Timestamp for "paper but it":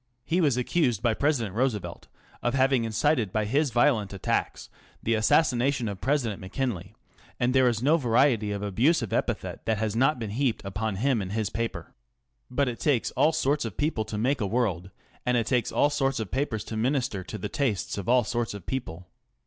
11.51-12.79